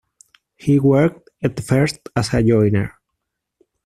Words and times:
He 0.55 0.79
worked 0.79 1.29
at 1.43 1.59
first 1.63 1.99
as 2.15 2.33
a 2.33 2.41
joiner. 2.41 2.95